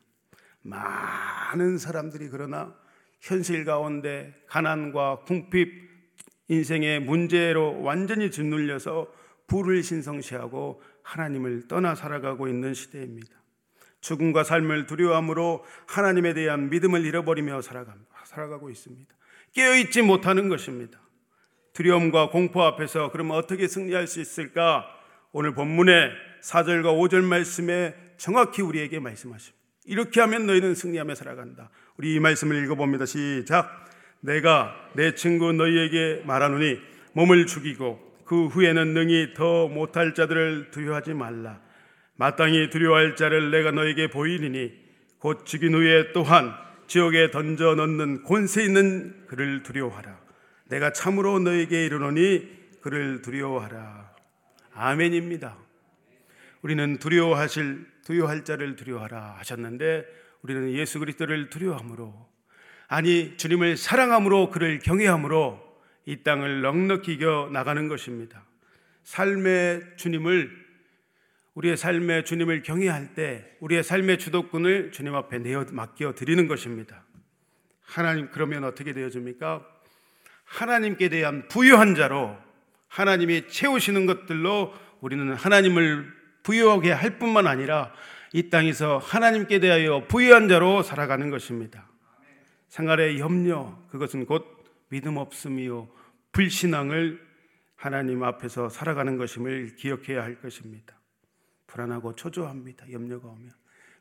많은 0.61 1.79
사람들이 1.79 2.29
그러나 2.29 2.73
현실 3.19 3.65
가운데 3.65 4.33
가난과 4.47 5.23
궁핍 5.25 5.84
인생의 6.47 7.01
문제로 7.01 7.81
완전히 7.81 8.31
짓눌려서 8.31 9.07
불을 9.47 9.83
신성시하고 9.83 10.81
하나님을 11.03 11.67
떠나 11.67 11.95
살아가고 11.95 12.47
있는 12.47 12.73
시대입니다. 12.73 13.35
죽음과 14.01 14.43
삶을 14.43 14.85
두려워함으로 14.85 15.63
하나님에 15.87 16.33
대한 16.33 16.69
믿음을 16.69 17.05
잃어버리며 17.05 17.61
살아가고 17.61 18.69
있습니다. 18.69 19.15
깨어있지 19.53 20.01
못하는 20.01 20.49
것입니다. 20.49 20.99
두려움과 21.73 22.29
공포 22.29 22.63
앞에서 22.63 23.11
그러면 23.11 23.37
어떻게 23.37 23.67
승리할 23.67 24.07
수 24.07 24.21
있을까? 24.21 24.85
오늘 25.31 25.53
본문의 25.53 26.11
4절과 26.41 26.85
5절 26.85 27.23
말씀에 27.23 27.95
정확히 28.17 28.61
우리에게 28.61 28.99
말씀하십니다. 28.99 29.65
이렇게 29.85 30.21
하면 30.21 30.45
너희는 30.45 30.75
승리하며 30.75 31.15
살아간다. 31.15 31.69
우리 31.97 32.15
이 32.15 32.19
말씀을 32.19 32.63
읽어봅니다. 32.63 33.05
시작. 33.05 33.85
내가 34.25 34.75
내 34.93 35.13
친구 35.13 35.53
너희에게 35.53 36.23
말하노니 36.25 36.79
몸을 37.13 37.45
죽이고 37.45 38.03
그 38.25 38.47
후에는 38.47 38.93
능히 38.93 39.33
더 39.35 39.67
못할 39.67 40.15
자들을 40.15 40.71
두려워하지 40.71 41.13
말라. 41.13 41.61
마땅히 42.15 42.69
두려워할 42.71 43.15
자를 43.15 43.51
내가 43.51 43.71
너에게 43.71 44.09
보이리니 44.09 44.73
곧 45.19 45.45
죽인 45.45 45.75
후에 45.75 46.11
또한 46.11 46.53
지옥에 46.87 47.29
던져 47.29 47.75
넣는 47.75 48.23
권세 48.23 48.63
있는 48.63 49.25
그를 49.27 49.61
두려워하라. 49.63 50.19
내가 50.69 50.91
참으로 50.91 51.39
너에게 51.39 51.85
이르노니 51.85 52.79
그를 52.81 53.21
두려워하라. 53.21 54.11
아멘입니다. 54.73 55.55
우리는 56.63 56.97
두려워하실 56.97 57.85
두려워할 58.05 58.43
자를 58.43 58.75
두려워하라 58.75 59.35
하셨는데 59.37 60.05
우리는 60.41 60.71
예수 60.73 60.99
그리스도를 60.99 61.49
두려워함으로 61.49 62.34
아니 62.87 63.35
주님을 63.37 63.77
사랑함으로 63.77 64.49
그를 64.49 64.79
경외함으로 64.79 65.63
이 66.05 66.23
땅을 66.23 66.61
넉넉히 66.61 67.13
이겨 67.13 67.49
나가는 67.51 67.87
것입니다. 67.87 68.43
삶의 69.03 69.81
주님을 69.97 70.65
우리의 71.55 71.77
삶의 71.77 72.25
주님을 72.25 72.63
경외할 72.63 73.13
때 73.15 73.45
우리의 73.59 73.83
삶의 73.83 74.19
주도권을 74.19 74.91
주님 74.91 75.15
앞에 75.15 75.39
내어 75.39 75.65
맡겨 75.71 76.13
드리는 76.13 76.47
것입니다. 76.47 77.03
하나님 77.81 78.29
그러면 78.29 78.65
어떻게 78.65 78.93
되어집니까? 78.93 79.65
하나님께 80.43 81.09
대한 81.09 81.47
부유한 81.47 81.95
자로 81.95 82.37
하나님이 82.87 83.47
채우시는 83.47 84.05
것들로 84.05 84.73
우리는 85.01 85.33
하나님을 85.33 86.13
부유하게 86.43 86.91
할 86.91 87.17
뿐만 87.19 87.47
아니라 87.47 87.91
이 88.33 88.49
땅에서 88.49 88.97
하나님께 88.97 89.59
대하여 89.59 90.07
부유한 90.07 90.47
자로 90.47 90.83
살아가는 90.83 91.29
것입니다. 91.29 91.87
생활의 92.75 93.19
염려, 93.19 93.81
그것은 93.87 94.25
곧 94.25 94.65
믿음 94.89 95.15
없음이요, 95.15 95.87
불신앙을 96.33 97.25
하나님 97.77 98.21
앞에서 98.21 98.67
살아가는 98.67 99.17
것임을 99.17 99.77
기억해야 99.77 100.21
할 100.21 100.41
것입니다. 100.41 100.99
불안하고 101.67 102.15
초조합니다. 102.15 102.91
염려가 102.91 103.29
오면. 103.29 103.49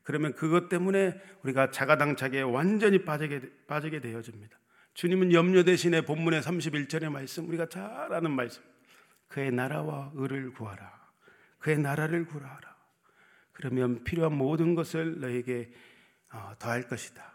그러면 0.03 0.35
그것 0.35 0.69
때문에 0.69 1.15
우리가 1.45 1.71
자가당착에 1.71 2.43
완전히 2.43 3.05
빠지게, 3.05 3.43
빠지게 3.69 4.01
되어집니다. 4.01 4.59
주님은 4.95 5.33
염려 5.33 5.63
대신에 5.63 6.01
본문의 6.01 6.43
31절의 6.43 7.11
말씀, 7.11 7.49
우리가 7.49 7.69
잘 7.69 8.13
아는 8.13 8.33
말씀. 8.33 8.61
그의 9.29 9.53
나라와 9.53 10.11
의를 10.15 10.53
구하라. 10.53 10.93
그의 11.61 11.79
나라를 11.79 12.27
구하라. 12.27 12.75
그러면 13.53 14.03
필요한 14.03 14.37
모든 14.37 14.75
것을 14.75 15.21
너에게 15.21 15.73
어, 16.33 16.55
더할 16.59 16.89
것이다. 16.89 17.34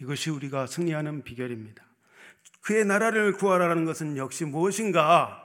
이것이 0.00 0.30
우리가 0.30 0.66
승리하는 0.66 1.22
비결입니다. 1.22 1.82
그의 2.60 2.84
나라를 2.84 3.32
구하라는 3.32 3.84
것은 3.84 4.16
역시 4.16 4.44
무엇인가? 4.44 5.40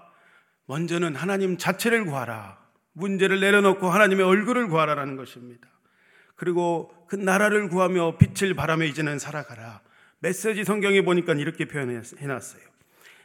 먼저는 0.65 1.15
하나님 1.15 1.57
자체를 1.57 2.05
구하라. 2.05 2.57
문제를 2.93 3.39
내려놓고 3.39 3.89
하나님의 3.89 4.25
얼굴을 4.25 4.67
구하라는 4.67 5.15
것입니다. 5.15 5.67
그리고 6.35 6.93
그 7.07 7.15
나라를 7.15 7.69
구하며 7.69 8.17
빛을 8.17 8.53
바라며 8.53 8.85
이제는 8.85 9.19
살아가라. 9.19 9.81
메시지 10.19 10.63
성경에 10.63 11.01
보니까 11.01 11.33
이렇게 11.33 11.65
표현해놨어요. 11.65 12.62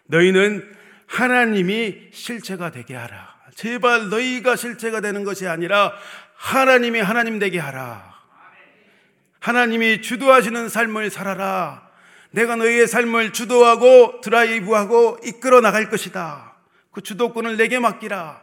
너희는 0.06 0.74
하나님이 1.06 2.08
실체가 2.12 2.70
되게 2.70 2.94
하라. 2.94 3.34
제발 3.54 4.08
너희가 4.08 4.56
실체가 4.56 5.00
되는 5.00 5.24
것이 5.24 5.46
아니라 5.46 5.92
하나님이 6.34 7.00
하나님 7.00 7.38
되게 7.38 7.58
하라. 7.58 8.13
하나님이 9.44 10.00
주도하시는 10.00 10.70
삶을 10.70 11.10
살아라. 11.10 11.86
내가 12.30 12.56
너희의 12.56 12.86
삶을 12.86 13.34
주도하고 13.34 14.22
드라이브하고 14.22 15.18
이끌어 15.22 15.60
나갈 15.60 15.90
것이다. 15.90 16.56
그 16.90 17.02
주도권을 17.02 17.58
내게 17.58 17.78
맡기라. 17.78 18.42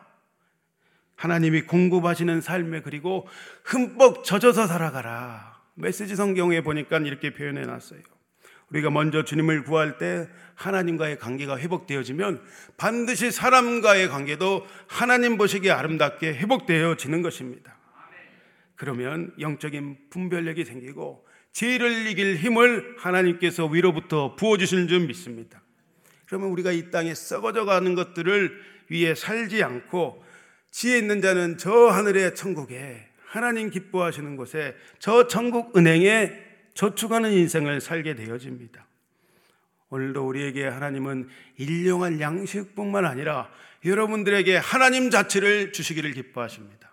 하나님이 1.15 1.63
공급하시는 1.63 2.41
삶에 2.41 2.81
그리고 2.81 3.27
흠뻑 3.63 4.23
젖어서 4.23 4.67
살아가라. 4.67 5.59
메시지 5.73 6.15
성경에 6.15 6.61
보니까 6.61 6.99
이렇게 6.99 7.33
표현해 7.33 7.65
놨어요. 7.65 8.01
우리가 8.69 8.91
먼저 8.91 9.23
주님을 9.23 9.63
구할 9.63 9.97
때 9.97 10.29
하나님과의 10.53 11.17
관계가 11.17 11.57
회복되어지면 11.57 12.43
반드시 12.77 13.31
사람과의 13.31 14.07
관계도 14.09 14.67
하나님 14.85 15.39
보시기에 15.39 15.71
아름답게 15.71 16.35
회복되어지는 16.35 17.23
것입니다. 17.23 17.80
그러면 18.81 19.31
영적인 19.39 20.09
분별력이 20.09 20.65
생기고 20.65 21.23
죄를 21.51 22.07
이길 22.07 22.37
힘을 22.37 22.95
하나님께서 22.97 23.67
위로부터 23.67 24.35
부어주시는 24.35 24.87
줄 24.87 25.01
믿습니다. 25.01 25.61
그러면 26.25 26.49
우리가 26.49 26.71
이 26.71 26.89
땅에 26.89 27.13
썩어져 27.13 27.65
가는 27.65 27.93
것들을 27.93 28.59
위해 28.87 29.13
살지 29.13 29.61
않고 29.61 30.25
지혜 30.71 30.97
있는 30.97 31.21
자는 31.21 31.59
저 31.59 31.71
하늘의 31.89 32.33
천국에 32.33 33.07
하나님 33.23 33.69
기뻐하시는 33.69 34.35
곳에 34.35 34.75
저 34.97 35.27
천국 35.27 35.77
은행에 35.77 36.33
저축하는 36.73 37.33
인생을 37.33 37.81
살게 37.81 38.15
되어집니다. 38.15 38.87
오늘도 39.89 40.27
우리에게 40.27 40.65
하나님은 40.65 41.29
일용할 41.57 42.19
양식뿐만 42.19 43.05
아니라 43.05 43.51
여러분들에게 43.85 44.57
하나님 44.57 45.11
자체를 45.11 45.71
주시기를 45.71 46.13
기뻐하십니다. 46.13 46.90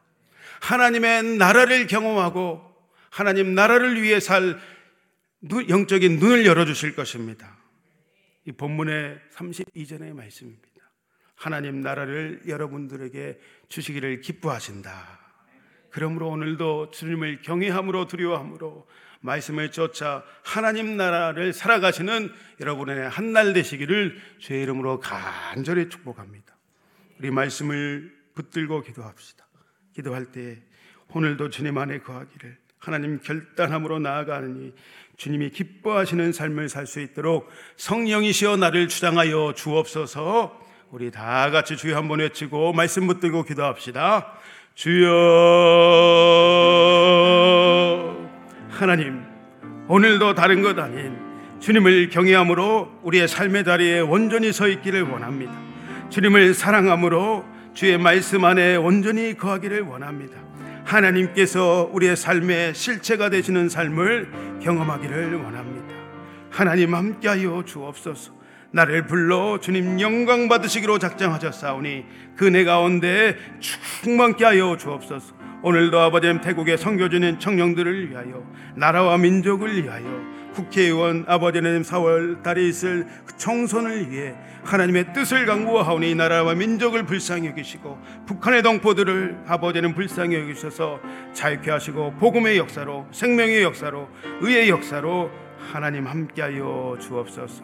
하나님의 0.60 1.22
나라를 1.36 1.86
경험하고 1.86 2.62
하나님 3.10 3.54
나라를 3.54 4.00
위해 4.02 4.20
살 4.20 4.58
영적인 5.68 6.18
눈을 6.18 6.46
열어주실 6.46 6.94
것입니다. 6.94 7.56
이 8.44 8.52
본문의 8.52 9.18
32절의 9.34 10.12
말씀입니다. 10.14 10.68
하나님 11.36 11.80
나라를 11.80 12.42
여러분들에게 12.48 13.38
주시기를 13.68 14.20
기뻐하신다. 14.20 15.20
그러므로 15.90 16.28
오늘도 16.30 16.90
주님을 16.90 17.42
경외함으로 17.42 18.06
두려워함으로 18.08 18.86
말씀을 19.20 19.70
쫓아 19.70 20.24
하나님 20.44 20.96
나라를 20.96 21.52
살아가시는 21.52 22.32
여러분의 22.60 23.08
한 23.08 23.32
날 23.32 23.52
되시기를 23.52 24.16
주의 24.38 24.62
이름으로 24.62 25.00
간절히 25.00 25.88
축복합니다. 25.88 26.56
우리 27.18 27.30
말씀을 27.30 28.16
붙들고 28.34 28.82
기도합시다. 28.82 29.47
기도할 29.98 30.26
때 30.26 30.56
오늘도 31.12 31.50
주님 31.50 31.76
안에 31.76 31.98
거하기를 31.98 32.56
하나님 32.78 33.18
결단함으로 33.20 33.98
나아가니 33.98 34.72
주님이 35.16 35.50
기뻐하시는 35.50 36.32
삶을 36.32 36.68
살 36.68 36.86
수 36.86 37.00
있도록 37.00 37.50
성령이시여 37.76 38.58
나를 38.58 38.86
주장하여 38.86 39.54
주옵소서 39.56 40.56
우리 40.92 41.10
다 41.10 41.50
같이 41.50 41.76
주여 41.76 41.96
한번 41.96 42.20
외치고 42.20 42.72
말씀 42.72 43.08
붙들고 43.08 43.42
기도합시다. 43.42 44.38
주여 44.74 45.08
하나님 48.70 49.24
오늘도 49.88 50.34
다른 50.36 50.62
것 50.62 50.78
아닌 50.78 51.18
주님을 51.58 52.10
경외함으로 52.10 53.00
우리의 53.02 53.26
삶의 53.26 53.64
자리에 53.64 53.98
온전히 53.98 54.52
서 54.52 54.68
있기를 54.68 55.02
원합니다. 55.02 55.52
주님을 56.10 56.54
사랑함으로 56.54 57.57
주의 57.78 57.96
말씀 57.96 58.44
안에 58.44 58.74
온전히 58.74 59.36
거하기를 59.36 59.82
원합니다. 59.82 60.36
하나님께서 60.84 61.88
우리의 61.92 62.16
삶의 62.16 62.74
실체가 62.74 63.30
되시는 63.30 63.68
삶을 63.68 64.58
경험하기를 64.60 65.36
원합니다. 65.36 65.94
하나님 66.50 66.96
함께하여 66.96 67.62
주옵소서. 67.64 68.32
나를 68.72 69.06
불러 69.06 69.60
주님 69.60 70.00
영광 70.00 70.48
받으시기로 70.48 70.98
작정하셨사오니 70.98 72.04
그내 72.34 72.64
가운데 72.64 73.36
충만케 73.60 74.44
하여 74.44 74.76
주옵소서. 74.76 75.36
오늘도 75.62 76.00
아버지님 76.00 76.40
태국의 76.40 76.78
성교주는 76.78 77.38
청년들을 77.38 78.10
위하여 78.10 78.44
나라와 78.74 79.18
민족을 79.18 79.84
위하여 79.84 80.04
국회의원 80.58 81.24
아버지님 81.28 81.82
4월 81.82 82.42
달에 82.42 82.66
있을 82.66 83.06
그 83.24 83.36
청선을 83.36 84.10
위해 84.10 84.34
하나님의 84.64 85.12
뜻을 85.12 85.46
강구하오니 85.46 86.16
나라와 86.16 86.54
민족을 86.54 87.06
불쌍히 87.06 87.46
여기시고 87.46 87.96
북한의 88.26 88.62
동포들을 88.64 89.44
아버지는 89.46 89.94
불쌍히 89.94 90.34
여기셔서 90.34 90.98
자유케 91.32 91.70
하시고 91.70 92.14
복음의 92.18 92.58
역사로 92.58 93.06
생명의 93.12 93.62
역사로 93.62 94.08
의의 94.40 94.68
역사로 94.68 95.30
하나님 95.72 96.06
함께하여 96.06 96.98
주옵소서. 97.00 97.62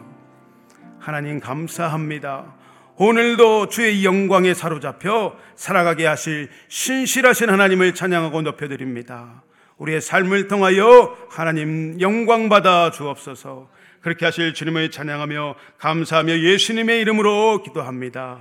하나님 0.97 1.41
감사합니다. 1.41 2.55
오늘도 2.95 3.67
주의 3.67 4.05
영광에 4.05 4.53
사로잡혀 4.53 5.35
살아가게 5.55 6.05
하실 6.05 6.49
신실하신 6.69 7.49
하나님을 7.49 7.93
찬양하고 7.93 8.41
높여드립니다. 8.41 9.44
우리의 9.77 10.01
삶을 10.01 10.47
통하여 10.47 11.15
하나님 11.29 11.99
영광 11.99 12.49
받아 12.49 12.91
주옵소서. 12.91 13.67
그렇게 14.01 14.25
하실 14.25 14.53
주님을 14.53 14.91
찬양하며 14.91 15.55
감사하며 15.79 16.39
예수님의 16.39 17.01
이름으로 17.01 17.63
기도합니다. 17.63 18.37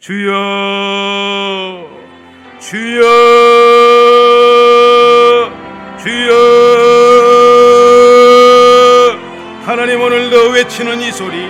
주여, 0.00 0.30
주여, 2.58 3.02
주여. 6.02 6.34
하나님 9.64 10.00
오늘도 10.00 10.50
외치는 10.50 11.00
이 11.00 11.10
소리. 11.12 11.46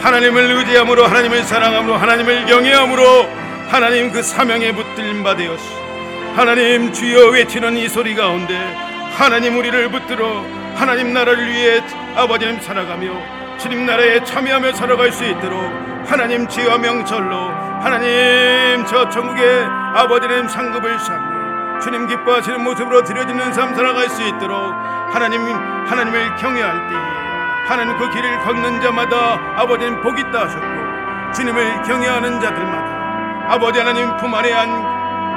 하나님을 0.00 0.52
의지함으로 0.52 1.04
하나님을 1.04 1.42
사랑함으로 1.42 1.96
하나님을 1.96 2.46
경외함으로 2.46 3.28
하나님 3.68 4.10
그 4.10 4.22
사명에 4.22 4.72
붙들림 4.74 5.22
받으었시 5.22 5.79
하나님 6.34 6.92
주여 6.92 7.30
외치는 7.30 7.76
이 7.76 7.88
소리 7.88 8.14
가운데 8.14 8.56
하나님 9.16 9.58
우리를 9.58 9.90
붙들어 9.90 10.44
하나님 10.76 11.12
나라를 11.12 11.50
위해 11.50 11.82
아버지님 12.16 12.60
살아가며 12.60 13.58
주님 13.58 13.84
나라에 13.84 14.22
참여하며 14.24 14.72
살아갈 14.72 15.12
수 15.12 15.24
있도록 15.24 15.60
하나님 16.06 16.48
지와 16.48 16.78
명철로 16.78 17.36
하나님 17.82 18.86
저 18.86 19.08
천국의 19.08 19.64
아버지님 19.94 20.48
상급을 20.48 20.98
쌓고 21.00 21.80
주님 21.80 22.06
기뻐하시는 22.06 22.62
모습으로 22.62 23.02
드려지는 23.02 23.52
삶 23.52 23.74
살아갈 23.74 24.08
수 24.08 24.22
있도록 24.22 24.56
하나님 25.12 25.42
하나님을 25.42 26.36
경외할 26.36 26.88
때에 26.88 26.98
하나님 27.66 27.98
그 27.98 28.08
길을 28.08 28.38
걷는 28.40 28.80
자마다 28.80 29.38
아버지는 29.56 30.00
복이 30.00 30.20
있다 30.22 30.42
하셨고 30.42 31.32
주님을 31.34 31.82
경외하는 31.82 32.40
자들마다 32.40 33.50
아버지 33.52 33.78
하나님 33.80 34.16
품 34.16 34.34
안에 34.34 34.52
한 34.52 34.89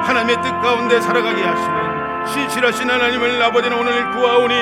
하나님의 0.04 0.36
뜻 0.42 0.60
가운데 0.60 1.00
살아가게 1.00 1.42
하시는 1.42 2.26
신실하신 2.26 2.90
하나님을 2.90 3.42
아버지는 3.42 3.76
오늘 3.78 4.10
구하오니 4.10 4.54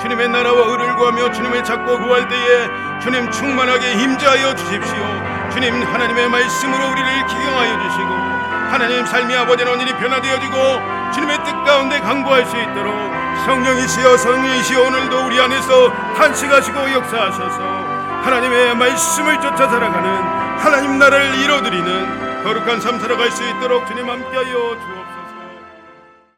주님의 0.00 0.28
나라와 0.28 0.66
의를 0.68 0.94
구하며 0.96 1.32
주님을 1.32 1.64
찾고 1.64 1.98
구할 1.98 2.28
때에 2.28 2.68
주님 3.00 3.30
충만하게 3.30 3.96
힘자하여 3.96 4.54
주십시오. 4.54 5.04
주님 5.52 5.82
하나님의 5.82 6.28
말씀으로 6.28 6.90
우리를 6.90 7.26
기경하여 7.26 7.82
주시고 7.82 8.08
하나님 8.70 9.06
삶이 9.06 9.34
아버지는 9.36 9.72
오늘이 9.72 9.92
변화되어지고 9.94 11.12
주님의 11.12 11.38
뜻 11.44 11.64
가운데 11.64 12.00
강구할 12.00 12.44
수 12.46 12.56
있도록 12.56 12.94
성령이시여 13.46 14.16
성령이시여 14.16 14.80
오늘도 14.80 15.26
우리 15.26 15.40
안에서 15.40 15.92
탄식하시고 16.16 16.92
역사하셔서 16.92 17.60
하나님의 18.24 18.76
말씀을 18.76 19.40
쫓아 19.40 19.68
살아가는 19.68 20.08
하나님 20.58 20.98
나라를 20.98 21.34
이뤄드리는 21.34 22.23
거룩한 22.44 22.78
삶 22.78 23.00
살아갈 23.00 23.30
수 23.30 23.42
있도록 23.42 23.86
주님 23.86 24.06
함께하여 24.06 24.52
주옵소서 24.52 25.03